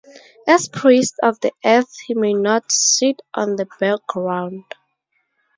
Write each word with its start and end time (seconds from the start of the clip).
As 0.47 0.67
priest 0.67 1.19
of 1.21 1.39
the 1.41 1.51
Earth 1.63 1.95
he 2.07 2.15
may 2.15 2.33
not 2.33 2.71
sit 2.71 3.21
on 3.35 3.55
the 3.55 3.67
bare 3.79 3.99
ground. 4.07 4.63